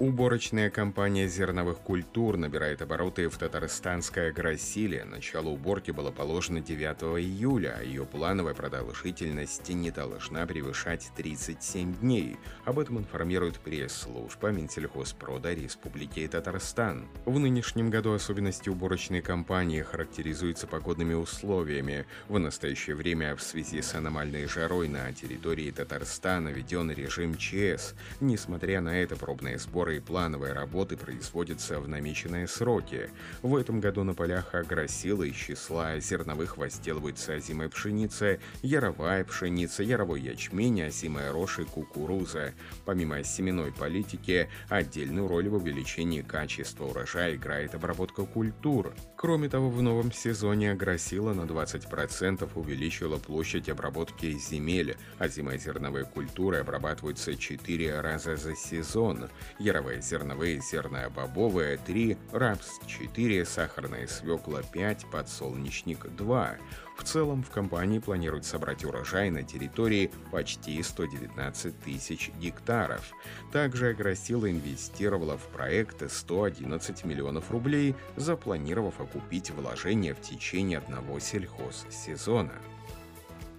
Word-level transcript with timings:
Уборочная 0.00 0.70
компания 0.70 1.26
зерновых 1.26 1.78
культур 1.78 2.36
набирает 2.36 2.82
обороты 2.82 3.28
в 3.28 3.36
татарстанской 3.36 4.28
агросиле. 4.28 5.02
Начало 5.02 5.48
уборки 5.48 5.90
было 5.90 6.12
положено 6.12 6.60
9 6.60 7.18
июля, 7.20 7.78
а 7.80 7.82
ее 7.82 8.06
плановая 8.06 8.54
продолжительность 8.54 9.68
не 9.68 9.90
должна 9.90 10.46
превышать 10.46 11.10
37 11.16 11.96
дней. 11.96 12.36
Об 12.64 12.78
этом 12.78 12.98
информирует 12.98 13.58
пресс-служба 13.58 14.52
Минсельхозпрода 14.52 15.52
Республики 15.52 16.28
Татарстан. 16.28 17.08
В 17.24 17.36
нынешнем 17.40 17.90
году 17.90 18.12
особенности 18.12 18.68
уборочной 18.68 19.20
кампании 19.20 19.82
характеризуются 19.82 20.68
погодными 20.68 21.14
условиями. 21.14 22.06
В 22.28 22.38
настоящее 22.38 22.94
время 22.94 23.34
в 23.34 23.42
связи 23.42 23.82
с 23.82 23.96
аномальной 23.96 24.46
жарой 24.46 24.86
на 24.86 25.12
территории 25.12 25.72
Татарстана 25.72 26.50
введен 26.50 26.88
режим 26.92 27.36
ЧС. 27.36 27.94
Несмотря 28.20 28.80
на 28.80 28.96
это, 28.96 29.16
пробные 29.16 29.58
сборы 29.58 29.87
сбора 29.88 29.94
и 29.94 30.00
плановой 30.00 30.52
работы 30.52 30.96
производятся 30.96 31.80
в 31.80 31.88
намеченные 31.88 32.46
сроки. 32.46 33.10
В 33.42 33.56
этом 33.56 33.80
году 33.80 34.04
на 34.04 34.14
полях 34.14 34.54
агросилы 34.54 35.28
из 35.28 35.36
числа 35.36 35.98
зерновых 35.98 36.58
возделывается 36.58 37.34
озимая 37.34 37.68
пшеница, 37.68 38.38
яровая 38.62 39.24
пшеница, 39.24 39.82
яровой 39.82 40.20
ячмень, 40.20 40.82
озимая 40.82 41.32
рожь 41.32 41.58
и 41.58 41.64
кукуруза. 41.64 42.52
Помимо 42.84 43.22
семенной 43.24 43.72
политики, 43.72 44.48
отдельную 44.68 45.26
роль 45.26 45.48
в 45.48 45.54
увеличении 45.54 46.22
качества 46.22 46.84
урожая 46.84 47.34
играет 47.36 47.74
обработка 47.74 48.24
культур. 48.24 48.92
Кроме 49.16 49.48
того, 49.48 49.70
в 49.70 49.82
новом 49.82 50.12
сезоне 50.12 50.72
агросила 50.72 51.32
на 51.32 51.42
20% 51.42 52.48
увеличила 52.54 53.18
площадь 53.18 53.68
обработки 53.68 54.32
земель. 54.38 54.96
Озимые 55.18 55.58
зерновые 55.58 56.04
культуры 56.04 56.58
обрабатываются 56.58 57.34
4 57.36 58.00
раза 58.00 58.36
за 58.36 58.54
сезон. 58.54 59.28
Яровая 59.58 59.77
первые 59.78 60.02
зерновые, 60.02 60.58
зерно-бобовые 60.58 61.78
3, 61.86 62.18
рапс 62.32 62.80
4, 62.88 63.44
сахарная 63.44 64.08
свекла 64.08 64.60
5, 64.60 65.06
подсолнечник 65.12 66.04
2. 66.16 66.56
В 66.96 67.04
целом 67.04 67.44
в 67.44 67.50
компании 67.50 68.00
планируют 68.00 68.44
собрать 68.44 68.84
урожай 68.84 69.30
на 69.30 69.44
территории 69.44 70.10
почти 70.32 70.82
119 70.82 71.78
тысяч 71.78 72.32
гектаров. 72.40 73.12
Также 73.52 73.90
Агросила 73.90 74.50
инвестировала 74.50 75.38
в 75.38 75.46
проект 75.46 76.10
111 76.10 77.04
миллионов 77.04 77.52
рублей, 77.52 77.94
запланировав 78.16 79.00
окупить 79.00 79.52
вложения 79.52 80.12
в 80.12 80.20
течение 80.20 80.78
одного 80.78 81.20
сельхозсезона. 81.20 82.54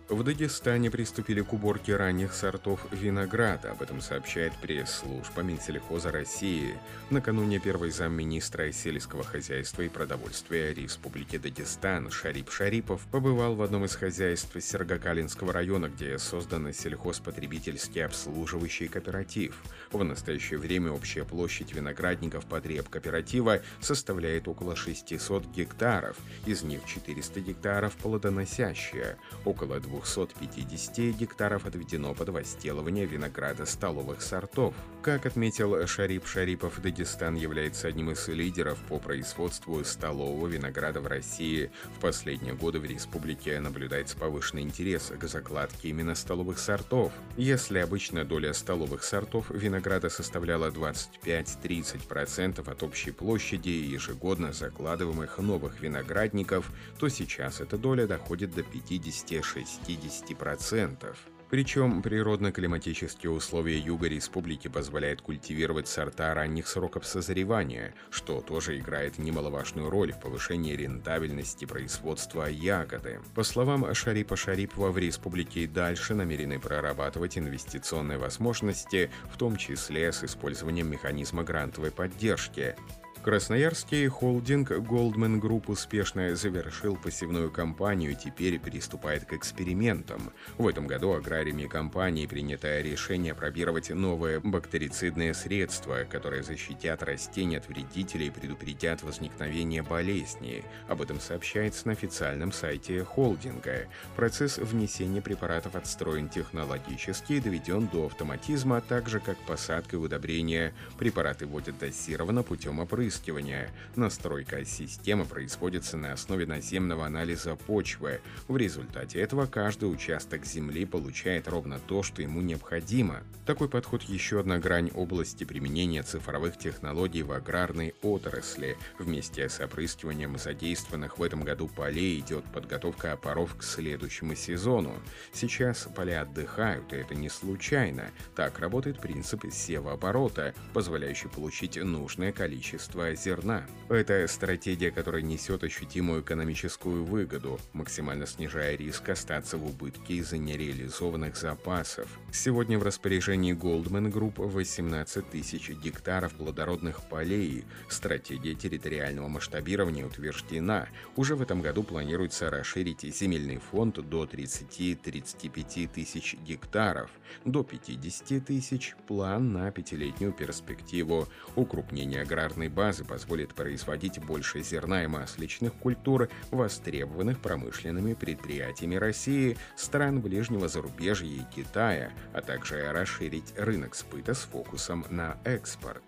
В 0.10 0.24
Дагестане 0.24 0.90
приступили 0.90 1.42
к 1.42 1.54
уборке 1.54 1.96
ранних 1.96 2.34
сортов 2.34 2.88
винограда. 2.92 3.74
Об 3.74 3.84
этом 3.84 4.02
сообщает 4.02 4.54
пресс-служба 4.60 5.44
Минсельхоза 5.44 6.12
России. 6.12 6.74
Накануне 7.12 7.60
первый 7.60 7.92
замминистра 7.92 8.72
сельского 8.72 9.24
хозяйства 9.24 9.84
и 9.84 9.88
продовольствия 9.88 10.74
Республики 10.74 11.38
Дагестан 11.38 12.10
Шарип 12.10 12.50
Шарипов 12.50 13.06
побывал 13.12 13.54
в 13.54 13.62
одном 13.62 13.86
из 13.86 13.96
хозяйств 13.96 14.60
Сергокалинского 14.60 15.54
района, 15.54 15.90
где 15.90 16.18
создан 16.18 16.74
сельхозпотребительский 16.74 18.04
обслуживающий 18.04 18.88
кооператив. 18.88 19.62
В 19.92 20.04
настоящее 20.04 20.58
время 20.58 20.92
общая 20.92 21.24
площадь 21.24 21.72
виноградников 21.72 22.48
потреб 22.48 22.90
кооператива 22.90 23.62
составляет 23.80 24.48
около 24.48 24.76
600 24.76 25.46
гектаров, 25.52 26.18
из 26.48 26.64
них 26.64 26.82
400 26.88 27.42
гектаров 27.42 27.94
плодоносящие, 27.98 29.16
около 29.46 29.80
2 29.80 29.99
250 30.04 31.18
гектаров 31.18 31.66
отведено 31.66 32.14
под 32.14 32.30
возделывание 32.30 33.06
винограда 33.06 33.66
столовых 33.66 34.22
сортов. 34.22 34.74
Как 35.02 35.26
отметил 35.26 35.88
Шарип 35.88 36.28
Шарипов, 36.28 36.82
Дагестан 36.82 37.36
является 37.36 37.88
одним 37.88 38.12
из 38.12 38.28
лидеров 38.28 38.78
по 38.90 39.00
производству 39.00 39.84
столового 39.84 40.48
винограда 40.48 41.02
в 41.02 41.08
России. 41.08 41.72
В 41.98 42.02
последние 42.02 42.54
годы 42.54 42.80
в 42.80 42.86
республике 42.86 43.60
наблюдается 43.60 44.18
повышенный 44.18 44.64
интерес 44.64 45.12
к 45.18 45.28
закладке 45.28 45.90
именно 45.90 46.16
столовых 46.16 46.60
сортов. 46.60 47.14
Если 47.38 47.80
обычная 47.80 48.26
доля 48.26 48.54
столовых 48.54 49.04
сортов 49.04 49.50
винограда 49.50 50.10
составляла 50.10 50.70
25-30% 50.70 52.70
от 52.70 52.84
общей 52.84 53.12
площади 53.12 53.70
ежегодно 53.70 54.54
закладываемых 54.54 55.38
новых 55.38 55.80
виноградников, 55.80 56.70
то 57.00 57.10
сейчас 57.10 57.62
эта 57.62 57.78
доля 57.78 58.06
доходит 58.06 58.54
до 58.54 58.64
56 58.64 59.89
60%. 59.98 61.16
Причем 61.50 62.04
природно-климатические 62.04 63.32
условия 63.32 63.80
юга 63.80 64.08
республики 64.08 64.68
позволяют 64.68 65.22
культивировать 65.22 65.88
сорта 65.88 66.36
ранних 66.36 66.68
сроков 66.68 67.08
созревания, 67.08 67.96
что 68.12 68.40
тоже 68.42 68.78
играет 68.78 69.18
немаловажную 69.18 69.90
роль 69.90 70.12
в 70.12 70.20
повышении 70.20 70.76
рентабельности 70.76 71.66
производства 71.66 72.46
ягоды. 72.46 73.20
По 73.34 73.42
словам 73.42 73.92
Шарипа 73.96 74.36
Шарипова, 74.36 74.92
в 74.92 75.00
республике 75.00 75.62
и 75.62 75.68
дальше 75.68 76.14
намерены 76.14 76.60
прорабатывать 76.60 77.40
инвестиционные 77.40 78.20
возможности, 78.20 79.10
в 79.34 79.38
том 79.38 79.58
числе 79.58 80.12
с 80.12 80.24
использованием 80.24 80.92
механизма 80.92 81.44
грантовой 81.44 81.90
поддержки. 81.90 82.76
Красноярский 83.22 84.08
холдинг 84.08 84.72
Goldman 84.72 85.42
Group 85.42 85.66
успешно 85.68 86.38
завершил 86.38 86.96
посевную 86.96 87.52
кампанию 87.52 88.14
и 88.14 88.16
теперь 88.16 88.58
приступает 88.60 89.26
к 89.26 89.34
экспериментам. 89.34 90.32
В 90.58 90.66
этом 90.66 90.88
году 90.88 91.12
аграриями 91.12 91.66
компании 91.66 92.28
принято 92.28 92.80
решение 92.80 93.36
пробировать 93.36 93.90
новые 93.90 94.40
бактерицидные 94.40 95.34
средства, 95.34 96.06
которые 96.10 96.44
защитят 96.44 97.04
растения 97.04 97.58
от 97.58 97.68
вредителей 97.68 98.28
и 98.28 98.32
предупредят 98.32 99.04
возникновение 99.04 99.84
болезней. 99.84 100.64
Об 100.88 101.02
этом 101.02 101.20
сообщается 101.20 101.88
на 101.88 101.94
официальном 101.94 102.54
сайте 102.54 103.04
холдинга. 103.04 103.88
Процесс 104.16 104.58
внесения 104.60 105.22
препаратов 105.22 105.76
отстроен 105.76 106.30
технологически 106.30 107.34
и 107.34 107.42
доведен 107.42 107.88
до 107.88 108.06
автоматизма, 108.06 108.78
а 108.78 108.82
также 108.82 109.20
как 109.20 109.38
посадка 109.40 109.98
и 109.98 110.00
удобрения. 110.00 110.74
Препараты 110.98 111.46
вводят 111.46 111.78
дозированно 111.78 112.44
путем 112.44 112.80
опрыскивания 112.80 113.09
опрыскивания. 113.10 113.72
Настройка 113.96 114.64
системы 114.66 115.26
производится 115.26 115.98
на 115.98 116.14
основе 116.14 116.46
наземного 116.46 117.08
анализа 117.08 117.56
почвы. 117.56 118.22
В 118.48 118.56
результате 118.56 119.20
этого 119.20 119.48
каждый 119.48 119.92
участок 119.92 120.46
земли 120.46 120.86
получает 120.86 121.48
ровно 121.48 121.80
то, 121.80 122.04
что 122.04 122.22
ему 122.22 122.42
необходимо. 122.42 123.24
Такой 123.48 123.68
подход 123.68 124.04
еще 124.04 124.40
одна 124.40 124.60
грань 124.60 124.92
области 124.94 125.44
применения 125.44 126.04
цифровых 126.04 126.58
технологий 126.60 127.24
в 127.24 127.32
аграрной 127.32 127.96
отрасли. 128.04 128.78
Вместе 129.00 129.50
с 129.50 129.60
опрыскиванием 129.60 130.38
задействованных 130.38 131.18
в 131.18 131.24
этом 131.24 131.42
году 131.42 131.68
полей 131.68 132.20
идет 132.20 132.46
подготовка 132.46 133.14
опоров 133.14 133.56
к 133.58 133.64
следующему 133.64 134.36
сезону. 134.36 134.94
Сейчас 135.34 135.88
поля 135.96 136.22
отдыхают, 136.22 136.94
и 136.94 136.98
это 136.98 137.16
не 137.16 137.30
случайно. 137.30 138.12
Так 138.36 138.60
работает 138.60 139.00
принцип 139.00 139.46
севооборота, 139.52 140.54
позволяющий 140.74 141.30
получить 141.30 141.78
нужное 141.78 142.32
количество 142.32 142.99
производства 143.00 143.16
зерна. 143.16 143.66
Это 143.90 144.28
стратегия, 144.28 144.92
которая 144.92 145.24
несет 145.24 145.64
ощутимую 145.64 146.22
экономическую 146.22 147.04
выгоду, 147.04 147.60
максимально 147.74 148.28
снижая 148.28 148.76
риск 148.76 149.10
остаться 149.10 149.58
в 149.58 149.66
убытке 149.66 150.16
из-за 150.16 150.38
нереализованных 150.38 151.36
запасов. 151.36 152.08
Сегодня 152.32 152.78
в 152.78 152.84
распоряжении 152.84 153.56
Goldman 153.56 154.12
Group 154.12 154.48
18 154.48 155.30
тысяч 155.32 155.70
гектаров 155.70 156.34
плодородных 156.36 157.02
полей. 157.10 157.66
Стратегия 157.90 158.54
территориального 158.54 159.28
масштабирования 159.28 160.06
утверждена. 160.06 160.88
Уже 161.16 161.36
в 161.36 161.42
этом 161.42 161.62
году 161.62 161.82
планируется 161.82 162.52
расширить 162.52 163.02
земельный 163.02 163.58
фонд 163.58 163.96
до 164.08 164.26
30-35 164.26 165.90
тысяч 165.92 166.36
гектаров, 166.46 167.10
до 167.44 167.64
50 167.64 168.46
тысяч– 168.46 168.96
план 169.08 169.52
на 169.52 169.72
пятилетнюю 169.72 170.32
перспективу. 170.32 171.28
Укрупнение 171.56 172.22
аграрной 172.22 172.70
базы 172.70 172.89
базы 172.90 173.06
позволит 173.06 173.54
производить 173.54 174.18
больше 174.18 174.64
зерна 174.64 175.04
и 175.04 175.08
масличных 175.08 175.74
культур, 175.76 176.28
востребованных 176.50 177.40
промышленными 177.40 178.16
предприятиями 178.16 178.96
России, 178.96 179.58
стран 179.76 180.22
ближнего 180.22 180.68
зарубежья 180.68 181.28
и 181.28 181.44
Китая, 181.56 182.12
а 182.34 182.42
также 182.42 182.92
расширить 182.92 183.54
рынок 183.56 183.96
сбыта 183.96 184.34
с 184.34 184.40
фокусом 184.40 185.06
на 185.12 185.38
экспорт. 185.44 186.02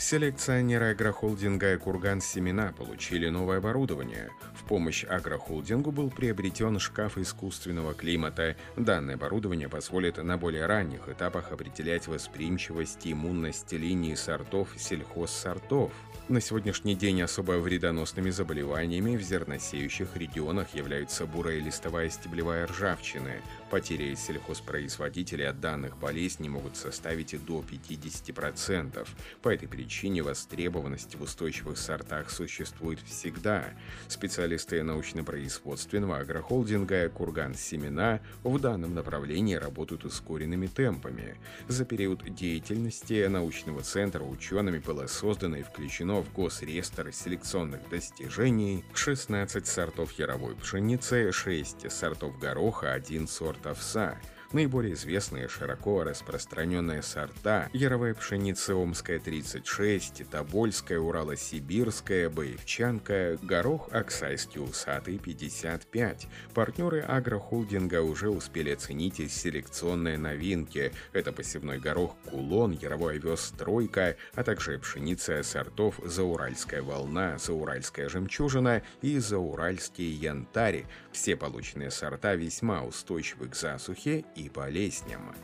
Селекционеры 0.00 0.92
агрохолдинга 0.92 1.76
«Курган 1.76 2.22
Семена» 2.22 2.72
получили 2.72 3.28
новое 3.28 3.58
оборудование. 3.58 4.30
В 4.54 4.64
помощь 4.64 5.04
агрохолдингу 5.04 5.92
был 5.92 6.08
приобретен 6.08 6.78
шкаф 6.78 7.18
искусственного 7.18 7.92
климата. 7.92 8.56
Данное 8.76 9.16
оборудование 9.16 9.68
позволит 9.68 10.16
на 10.16 10.38
более 10.38 10.64
ранних 10.64 11.06
этапах 11.06 11.52
определять 11.52 12.08
восприимчивость 12.08 13.04
и 13.04 13.12
иммунность 13.12 13.70
линии 13.72 14.14
сортов 14.14 14.70
сельхозсортов. 14.78 15.92
На 16.28 16.40
сегодняшний 16.40 16.94
день 16.94 17.20
особо 17.20 17.58
вредоносными 17.58 18.30
заболеваниями 18.30 19.16
в 19.16 19.22
зерносеющих 19.22 20.16
регионах 20.16 20.74
являются 20.74 21.26
бурая 21.26 21.58
листовая 21.58 22.08
стеблевая 22.08 22.66
ржавчина. 22.66 23.32
Потери 23.68 24.14
сельхозпроизводителей 24.14 25.48
от 25.48 25.60
данных 25.60 25.98
болезней 25.98 26.48
могут 26.48 26.76
составить 26.76 27.34
и 27.34 27.36
до 27.36 27.62
50%. 27.68 29.06
По 29.42 29.48
этой 29.50 29.68
причине 29.68 29.89
востребованность 30.22 31.16
в 31.16 31.22
устойчивых 31.22 31.76
сортах 31.76 32.30
существует 32.30 33.00
всегда. 33.00 33.64
Специалисты 34.06 34.82
научно-производственного 34.84 36.18
агрохолдинга 36.18 37.08
«Курган 37.08 37.54
Семена» 37.56 38.20
в 38.44 38.58
данном 38.60 38.94
направлении 38.94 39.56
работают 39.56 40.04
ускоренными 40.04 40.68
темпами. 40.68 41.36
За 41.66 41.84
период 41.84 42.22
деятельности 42.32 43.26
научного 43.26 43.82
центра 43.82 44.22
учеными 44.22 44.78
было 44.78 45.08
создано 45.08 45.56
и 45.56 45.62
включено 45.62 46.22
в 46.22 46.32
Госреестр 46.32 47.12
селекционных 47.12 47.88
достижений 47.90 48.84
16 48.94 49.66
сортов 49.66 50.12
яровой 50.12 50.54
пшеницы, 50.54 51.32
6 51.32 51.90
сортов 51.90 52.38
гороха, 52.38 52.92
1 52.92 53.26
сорт 53.26 53.66
овса– 53.66 54.16
Наиболее 54.52 54.94
известные 54.94 55.46
широко 55.46 56.02
распространенные 56.02 57.02
сорта– 57.02 57.70
яровая 57.72 58.14
пшеница 58.14 58.74
Омская 58.74 59.20
36, 59.20 60.28
Тобольская, 60.28 60.98
Урало-Сибирская, 60.98 62.28
Боевчанка, 62.28 63.38
горох 63.42 63.92
Оксайский 63.92 64.60
усатый 64.60 65.18
55. 65.18 66.26
Партнеры 66.52 67.00
агрохолдинга 67.00 68.02
уже 68.02 68.28
успели 68.28 68.70
оценить 68.70 69.18
селекционные 69.30 70.18
новинки. 70.18 70.92
Это 71.12 71.30
посевной 71.30 71.78
горох 71.78 72.16
Кулон, 72.28 72.72
яровой 72.72 73.18
овес 73.18 73.52
Тройка, 73.56 74.16
а 74.34 74.42
также 74.42 74.80
пшеница 74.80 75.44
сортов 75.44 76.00
Зауральская 76.04 76.82
волна, 76.82 77.38
Зауральская 77.38 78.08
жемчужина 78.08 78.82
и 79.00 79.16
Зауральский 79.20 80.10
янтарь. 80.10 80.86
Все 81.12 81.36
полученные 81.36 81.92
сорта 81.92 82.34
весьма 82.34 82.82
устойчивы 82.82 83.46
к 83.46 83.54
засухе 83.54 84.24
и 84.34 84.39
болезням. 84.48 85.34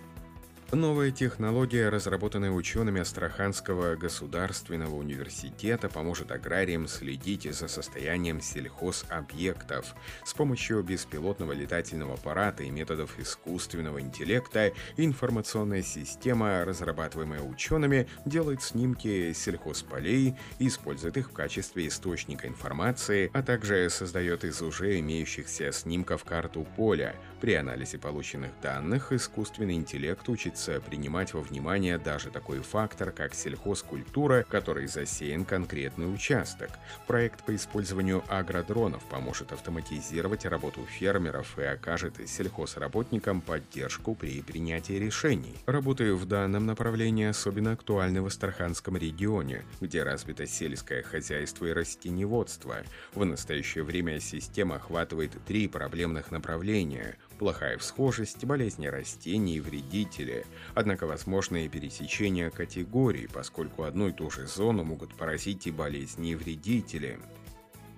Новая 0.72 1.12
технология, 1.12 1.88
разработанная 1.88 2.50
учеными 2.50 3.00
Астраханского 3.00 3.94
государственного 3.94 4.96
университета, 4.96 5.88
поможет 5.88 6.32
аграриям 6.32 6.88
следить 6.88 7.44
за 7.44 7.68
состоянием 7.68 8.40
сельхозобъектов. 8.40 9.94
С 10.24 10.34
помощью 10.34 10.82
беспилотного 10.82 11.52
летательного 11.52 12.14
аппарата 12.14 12.64
и 12.64 12.70
методов 12.70 13.16
искусственного 13.20 14.00
интеллекта 14.00 14.72
информационная 14.96 15.82
система, 15.82 16.64
разрабатываемая 16.64 17.42
учеными, 17.42 18.08
делает 18.24 18.60
снимки 18.60 19.32
сельхозполей, 19.34 20.34
использует 20.58 21.16
их 21.16 21.30
в 21.30 21.32
качестве 21.32 21.86
источника 21.86 22.48
информации, 22.48 23.30
а 23.32 23.42
также 23.44 23.88
создает 23.88 24.42
из 24.42 24.60
уже 24.60 24.98
имеющихся 24.98 25.70
снимков 25.70 26.24
карту 26.24 26.66
поля. 26.76 27.14
При 27.40 27.54
анализе 27.54 27.98
полученных 27.98 28.50
данных 28.60 29.12
искусственный 29.12 29.74
интеллект 29.74 30.28
учит 30.28 30.55
приходится 30.56 30.80
принимать 30.80 31.34
во 31.34 31.40
внимание 31.42 31.98
даже 31.98 32.30
такой 32.30 32.60
фактор, 32.60 33.10
как 33.10 33.34
сельхозкультура, 33.34 34.44
который 34.48 34.86
засеян 34.86 35.44
конкретный 35.44 36.12
участок. 36.12 36.70
Проект 37.06 37.44
по 37.44 37.54
использованию 37.54 38.24
агродронов 38.28 39.02
поможет 39.04 39.52
автоматизировать 39.52 40.46
работу 40.46 40.80
фермеров 40.86 41.58
и 41.58 41.62
окажет 41.62 42.14
сельхозработникам 42.26 43.40
поддержку 43.40 44.14
при 44.14 44.40
принятии 44.40 44.94
решений. 44.94 45.56
Работы 45.66 46.14
в 46.14 46.24
данном 46.24 46.64
направлении 46.64 47.26
особенно 47.26 47.72
актуальны 47.72 48.22
в 48.22 48.26
Астраханском 48.26 48.96
регионе, 48.96 49.62
где 49.80 50.02
развито 50.02 50.46
сельское 50.46 51.02
хозяйство 51.02 51.66
и 51.66 51.72
растеневодство. 51.72 52.76
В 53.14 53.24
настоящее 53.24 53.84
время 53.84 54.20
система 54.20 54.76
охватывает 54.76 55.32
три 55.46 55.68
проблемных 55.68 56.30
направления– 56.30 57.16
плохая 57.38 57.78
всхожесть, 57.78 58.44
болезни 58.44 58.86
растений 58.86 59.56
и 59.56 59.60
вредители. 59.60 60.44
Однако 60.74 61.06
возможно 61.06 61.64
и 61.64 61.68
пересечение 61.68 62.50
категорий, 62.50 63.28
поскольку 63.32 63.84
одну 63.84 64.08
и 64.08 64.12
ту 64.12 64.30
же 64.30 64.46
зону 64.46 64.84
могут 64.84 65.14
поразить 65.14 65.66
и 65.66 65.70
болезни, 65.70 66.32
и 66.32 66.34
вредители. 66.34 67.18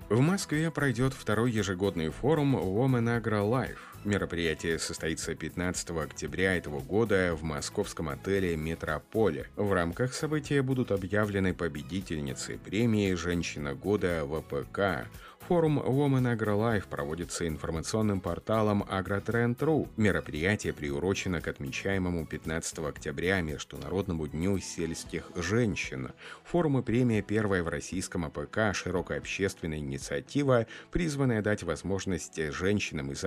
В 0.08 0.20
Москве 0.20 0.70
пройдет 0.70 1.12
второй 1.12 1.52
ежегодный 1.52 2.08
форум 2.08 2.56
Women 2.56 3.22
Agro 3.22 3.48
Life. 3.48 3.78
Мероприятие 4.04 4.78
состоится 4.78 5.34
15 5.34 5.90
октября 5.90 6.56
этого 6.56 6.80
года 6.80 7.34
в 7.34 7.42
московском 7.42 8.08
отеле 8.08 8.56
«Метрополе». 8.56 9.48
В 9.56 9.72
рамках 9.72 10.14
события 10.14 10.62
будут 10.62 10.92
объявлены 10.92 11.52
победительницы 11.52 12.58
премии 12.58 13.12
«Женщина 13.14 13.74
года 13.74 14.24
ВПК», 14.24 15.08
Форум 15.48 15.78
Women 15.78 16.36
AgroLife 16.36 16.88
проводится 16.90 17.48
информационным 17.48 18.20
порталом 18.20 18.82
AgroTrend.ru. 18.82 19.88
Мероприятие 19.96 20.74
приурочено 20.74 21.40
к 21.40 21.48
отмечаемому 21.48 22.26
15 22.26 22.80
октября 22.80 23.40
Международному 23.40 24.26
дню 24.26 24.58
сельских 24.58 25.30
женщин. 25.36 26.10
Форум 26.44 26.80
и 26.80 26.82
премия 26.82 27.22
первая 27.22 27.62
в 27.62 27.68
российском 27.68 28.26
АПК 28.26 28.74
широкая 28.74 29.20
общественная 29.20 29.78
инициатива, 29.78 30.66
призванная 30.90 31.40
дать 31.40 31.62
возможность 31.62 32.38
женщинам 32.52 33.12
из 33.12 33.24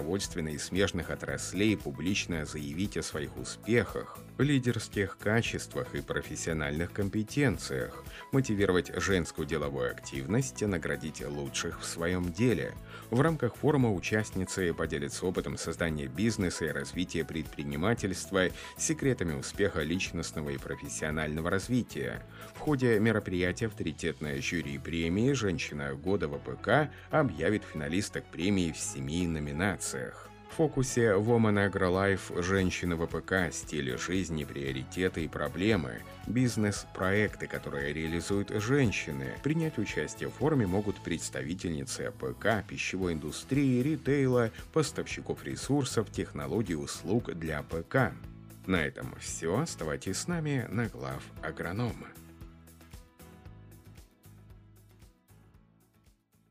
агропродовольственной 0.00 0.54
и 0.54 0.58
смежных 0.58 1.10
отраслей 1.10 1.76
публично 1.76 2.44
заявить 2.44 2.96
о 2.96 3.02
своих 3.02 3.36
успехах, 3.36 4.18
лидерских 4.38 5.18
качествах 5.18 5.94
и 5.94 6.00
профессиональных 6.00 6.92
компетенциях, 6.92 8.02
мотивировать 8.32 8.92
женскую 8.96 9.46
деловую 9.46 9.90
активность, 9.90 10.62
наградить 10.62 11.24
лучших 11.26 11.80
в 11.80 11.84
своем 11.84 12.32
деле. 12.32 12.74
В 13.10 13.20
рамках 13.20 13.56
форума 13.56 13.92
участницы 13.92 14.72
поделятся 14.72 15.26
опытом 15.26 15.58
создания 15.58 16.06
бизнеса 16.06 16.66
и 16.66 16.72
развития 16.72 17.24
предпринимательства, 17.24 18.48
секретами 18.78 19.34
успеха 19.34 19.82
личностного 19.82 20.50
и 20.50 20.58
профессионального 20.58 21.50
развития. 21.50 22.22
В 22.54 22.60
ходе 22.60 22.98
мероприятия 22.98 23.66
авторитетное 23.66 24.40
жюри 24.40 24.78
премии 24.78 25.32
«Женщина 25.32 25.94
года 25.94 26.28
в 26.28 26.38
АПК» 26.38 26.90
объявит 27.10 27.64
финалисток 27.64 28.24
премии 28.26 28.72
в 28.72 28.78
семи 28.78 29.26
номинациях. 29.26 29.89
В 29.92 30.56
фокусе 30.56 31.12
Woman 31.12 31.70
AgroLife 31.70 32.42
женщины 32.42 32.96
в 32.96 33.07
АПК, 33.07 33.52
стили 33.52 33.96
жизни, 33.96 34.44
приоритеты 34.44 35.24
и 35.24 35.28
проблемы, 35.28 36.02
бизнес-проекты, 36.26 37.46
которые 37.46 37.92
реализуют 37.92 38.50
женщины. 38.50 39.34
Принять 39.42 39.78
участие 39.78 40.28
в 40.28 40.32
форуме 40.34 40.66
могут 40.66 41.00
представительницы 41.00 42.12
АПК, 42.12 42.66
пищевой 42.66 43.12
индустрии, 43.14 43.82
ритейла, 43.82 44.50
поставщиков 44.72 45.44
ресурсов, 45.44 46.10
технологий, 46.10 46.74
услуг 46.74 47.32
для 47.32 47.60
АПК. 47.60 48.12
На 48.66 48.84
этом 48.84 49.14
все. 49.20 49.60
Оставайтесь 49.60 50.18
с 50.18 50.28
нами 50.28 50.66
на 50.68 50.86
глав 50.86 51.22
агронома. 51.42 52.08